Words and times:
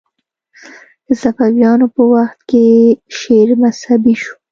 د 1.05 1.07
صفویانو 1.21 1.87
په 1.95 2.03
وخت 2.13 2.39
کې 2.49 2.65
شعر 3.19 3.49
مذهبي 3.63 4.15
شو 4.21 4.33